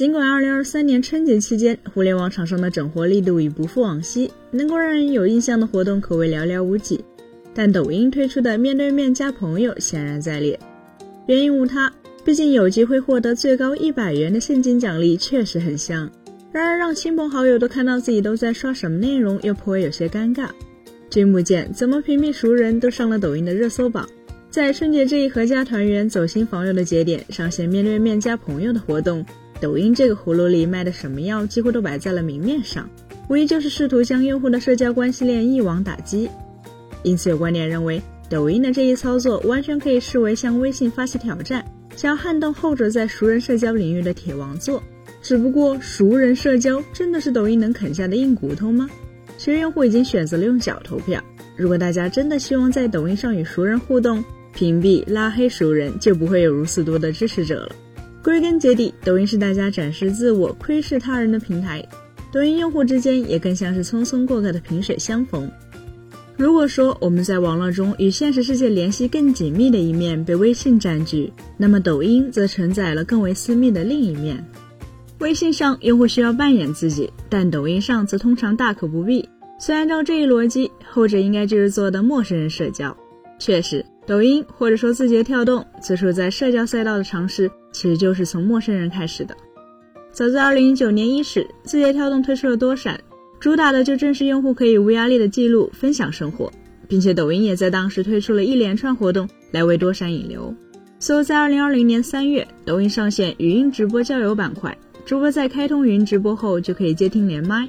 [0.00, 7.04] 尽管2023年春节期间互联网厂商的整活力度已不复往昔，能够让人有印象的活动可谓寥寥无几，
[7.52, 10.58] 但抖音推出的面对面加朋友显然在列。
[11.26, 11.92] 原因无他，
[12.24, 16.10] 毕竟有机会获得最高一百元的现金奖励确实很香。
[16.50, 20.48] 然而让亲朋好友都看到自己都在刷什么内容，又颇为有些尴尬。
[21.10, 24.08] 君不见，怎么屏蔽熟人都上了抖音的热搜榜？
[24.48, 29.22] 在春节这一合家团圆、走亲访友的节点，上线面对面加朋友的活动。
[29.60, 32.88] 抖音这个葫芦里卖的什么药，几乎都摆在了明面上，
[33.28, 36.28] 无疑就是试图将用户的社交关系链一网打尽。
[37.02, 44.82] 因此，有观点认为，抖音的这一操作完全可以视为向微信发起挑战，想要撼动后者在熟人社交领域的铁王座。
[45.22, 48.88] 只不过，熟人社交真的是抖音能啃下的硬骨头吗？
[49.36, 51.22] 其实，用户已经选择了用脚投票。
[51.56, 54.24] 如果大家真的希望在抖音上与熟人互动，
[54.54, 57.72] 屏蔽拉黑熟人，就不会有如此多的支持者了。
[58.22, 61.82] 归根结底，抖音是大家展示自我、窥视他人的平台。
[62.32, 65.50] 抖音用户之间也更像是匆匆过客的萍水相逢。
[66.36, 74.42] 如果说我们在网络中与现实世界联系更紧密的一面被微信占据，那么抖音则承载了更为私密的另一面。
[75.18, 79.28] 微信上用户需要扮演自己，但抖音上则通常大可不必。
[79.58, 82.96] 虽按照这一逻辑，后者应该就是做的陌生人社交。
[83.38, 83.84] 确实。
[84.10, 89.36] 抖音或者说字节跳动最初在社交赛道的尝试，其实就是从陌生人开始的。
[90.10, 93.00] 早在2019年伊始，字节跳动推出了多闪，
[93.38, 96.50] 主打的就正是用户可以无压力的记录分享生活，
[96.88, 100.52] 并且抖音也在当时推出了一连串活动来为多闪引流。
[100.98, 107.68] 随后在2020年3月，抖音上线语音直播交友板块，主播在开通语音直播后就可以接听连麦。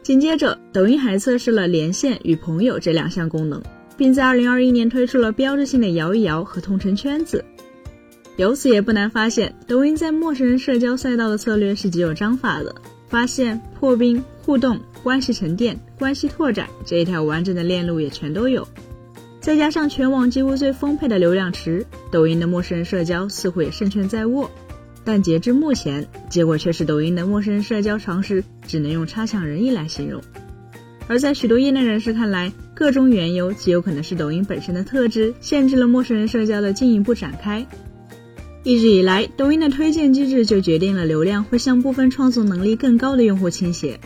[0.00, 3.60] 紧接着，抖音还测试了连线与朋友这两项功能。
[4.02, 7.44] 并在二零二一年推出了标志性的摇一摇和同城圈子，
[8.34, 12.74] 由此也不难发现，抖音在陌生人社交赛道的策略是极有章法的，
[13.06, 18.66] 发现、破冰、互动、关系沉淀、关系拓展这一条完整的链路也全都有。
[19.38, 24.50] 再加上全网几乎最丰沛的流量池，抖音的陌生人社交似乎也胜券在握。
[25.04, 30.20] 但截至目前，结果却是抖音的陌生人社交尝试只能用差强人意来形容。
[31.06, 37.64] 而在许多业内人士看来，各种缘由极有可能是抖音本身的特质限制了陌生人社交的进一步展开。
[38.64, 44.00] 一直以来，抖音的推荐机制就决定了流量会向部分创作能力更高的用户倾斜，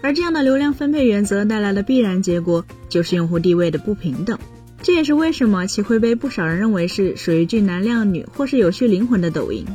[0.00, 4.38] 而这样的流量分配原则带来的必然结果就是用户地位的不平等。
[4.80, 9.66] 这也是为什么其会被不少人认为是属于俊男靓女或是有趣灵魂的抖音。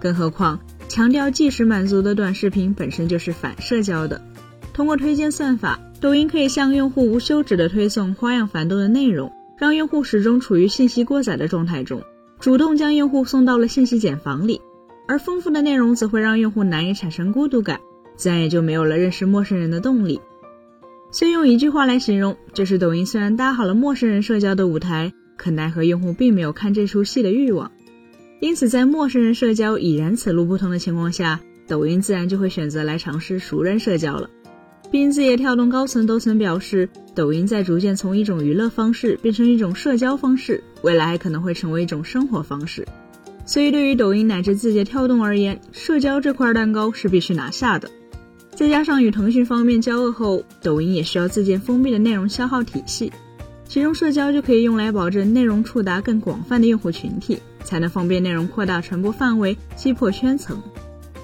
[0.00, 0.58] 更何况，
[0.88, 4.20] 强调即时满足的短视频本身就是反社交的，
[4.72, 5.78] 通过推荐算法。
[6.02, 12.02] 抖音可以向用户无休止的推送花样繁多的内容，让用户始终处于信息过载的状态中，
[12.40, 14.60] 主动将用户送到了信息茧房里。
[15.06, 17.78] 而丰富的内容则会让用户难以产生孤独感，
[18.16, 20.20] 自然也就没有了认识陌生人的动力。
[21.12, 27.70] 所以用一句话来形容，就是抖音虽然搭好了陌生人社交的舞台，可奈何用户并没有看这出戏的欲望。
[28.40, 31.38] 因此，在陌生人社交已然此路不通的情况下，
[31.68, 34.28] 抖音自然就会选择来尝试熟人社交了。
[34.92, 42.86] 并字节跳动高层都曾表示，抖音在逐渐从一种娱乐方式变成一种社交方式，未来还可能会成为一种生活方式。
[43.46, 47.90] 所以，对于抖音乃至字节跳动而言，社交这块蛋糕是必须拿下的。
[48.54, 53.10] 再加上与腾讯方面交恶后，抖音也需要自建封闭的内容消耗体系，
[53.66, 60.62] 其中社交就可以用来保证内容触达更广泛的用户群体，才能方便内容扩大传播范围，击破圈层。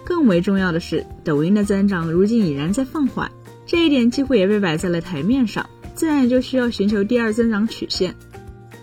[0.07, 3.31] 更为重要的是，抖音的增长如今已然在放缓。
[3.69, 8.15] 这一点几乎也被摆在了台面上，自然也就需要寻求第二增长曲线。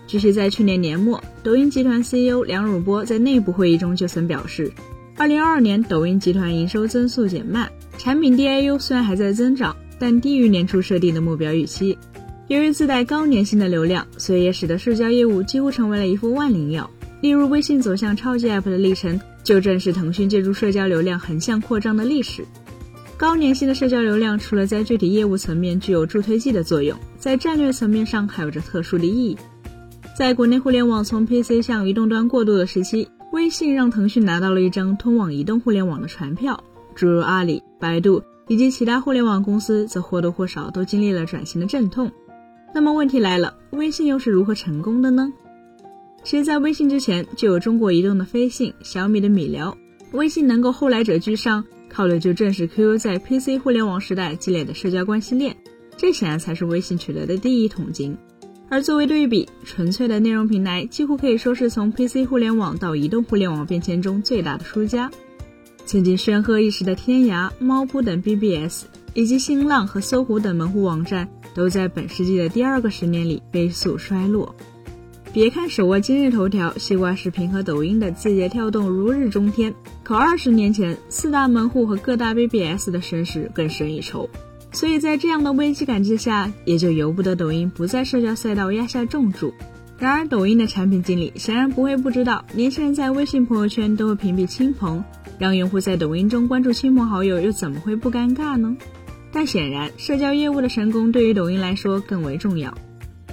[0.06, 4.70] 据悉，在去年年末，抖音集团 CEO 梁汝波在内部会议中就曾表示
[5.18, 11.98] ，2022年抖音集团营收增速减慢，产品 DAU 虽然还在增长，但低于年初设定的目标预期。
[12.46, 16.88] 由于自带高粘性的流量，所以也使得社交业务几乎成为了一副万灵药。
[17.20, 22.44] 例如，微信走向超级 App 的历程，就正是腾讯借助社交流量横向扩张的历史。
[23.18, 29.36] 高粘性的社交流量，除了在具体业务层面具有助推剂的作用，在战略层面上还有着特殊的意义。
[30.14, 36.62] 在国内互联网从 PC 向移动端过渡的时期，微信让腾讯拿到了一张通往移动互联网的船票，
[36.94, 42.12] 诸如阿里、百度以及其他互联网公司则或多或少都经历了转型的阵痛。
[42.74, 45.32] 那么问题来了，微信又是如何成功的呢？
[46.22, 49.74] 其实，在微信之前就有中国移动的飞信、小米的米聊，
[50.12, 51.64] 微信能够后来者居上。
[51.96, 55.56] 靠的就正是 QQ 在 PC 互联网时代积累的社交关系链，
[55.96, 58.14] 这显然才是微信取得的第一桶金。
[58.68, 65.10] 而作为对比，纯粹的内容平台几乎可以说是从 PC 互联网到移动互联网变迁中最大的输家。
[65.86, 68.84] 曾经煊赫一时的天涯、猫扑等 BBS，
[69.14, 74.54] 以及新浪和搜狐等门户网站，都在本世纪的第二个十年里飞速衰落。
[75.36, 84.30] 别看手握今日头条、西瓜视频和抖音的字节跳动如日中天，可二十年前四大门户和各大 BBS 的声势更胜一筹。
[84.72, 89.52] 所以在这样的危机感之下，也就由不得抖音不在社交赛道压下重注。
[89.98, 95.04] 然而，抖音的产品经理显然不会不知道，年轻人在微信朋友圈都会屏蔽亲朋，
[95.38, 98.74] 让用户在抖音中关注亲朋好友，又怎么会不尴尬呢？
[99.30, 102.72] 但显然，社交业务的成功对于抖音来说更为重要。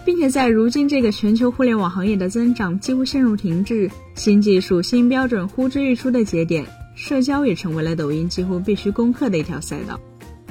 [0.06, 6.66] 并且在如今这个全球互联网行业的增长几乎陷入停滞、新技术、新标准呼之欲出的节点，
[6.96, 10.00] 社交也成为了抖音几乎必须攻克的一条赛道。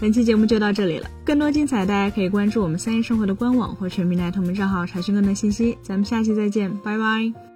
[0.01, 5.79] 本期节目就到这里了，更多精彩大家可以关注我们三一生活的官网或全平台同名账号查询更多信息。
[5.83, 7.52] 咱们下期再见，拜拜。